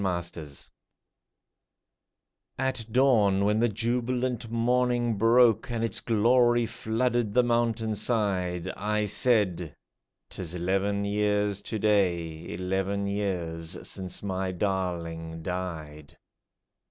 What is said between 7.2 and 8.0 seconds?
the mountain